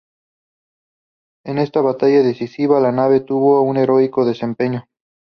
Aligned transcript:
En 1.45 1.59
esa 1.59 1.79
batalla 1.81 2.23
decisiva 2.23 2.79
la 2.79 2.91
nave 2.91 3.19
tuvo 3.19 3.61
un 3.61 3.77
heroico 3.77 4.25
desempeño. 4.25 4.87